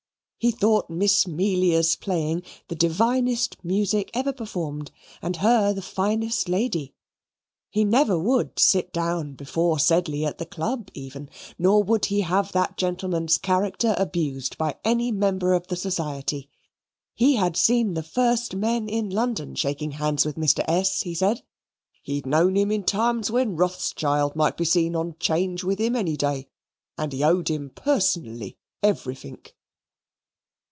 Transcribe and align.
He 0.43 0.49
thought 0.49 0.89
Miss 0.89 1.27
'Melia's 1.27 1.95
playing 1.95 2.41
the 2.67 2.73
divinest 2.73 3.57
music 3.63 4.09
ever 4.15 4.33
performed, 4.33 4.89
and 5.21 5.35
her 5.35 5.71
the 5.71 5.83
finest 5.83 6.49
lady. 6.49 6.95
He 7.69 7.83
never 7.83 8.17
would 8.17 8.57
sit 8.57 8.91
down 8.91 9.35
before 9.35 9.77
Sedley 9.77 10.25
at 10.25 10.39
the 10.39 10.47
club 10.47 10.89
even, 10.95 11.29
nor 11.59 11.83
would 11.83 12.05
he 12.05 12.21
have 12.21 12.53
that 12.53 12.75
gentleman's 12.75 13.37
character 13.37 13.93
abused 13.99 14.57
by 14.57 14.77
any 14.83 15.11
member 15.11 15.53
of 15.53 15.67
the 15.67 15.75
society. 15.75 16.49
He 17.13 17.35
had 17.35 17.55
seen 17.55 17.93
the 17.93 18.01
first 18.01 18.55
men 18.55 18.89
in 18.89 19.11
London 19.11 19.53
shaking 19.53 19.91
hands 19.91 20.25
with 20.25 20.37
Mr. 20.37 20.63
S; 20.67 21.01
he 21.03 21.13
said, 21.13 21.43
"He'd 22.01 22.25
known 22.25 22.57
him 22.57 22.71
in 22.71 22.81
times 22.85 23.29
when 23.29 23.57
Rothschild 23.57 24.35
might 24.35 24.57
be 24.57 24.65
seen 24.65 24.95
on 24.95 25.17
'Change 25.19 25.63
with 25.63 25.77
him 25.77 25.95
any 25.95 26.17
day, 26.17 26.47
and 26.97 27.13
he 27.13 27.23
owed 27.23 27.47
him 27.51 27.69
personally 27.69 28.57
everythink." 28.81 29.55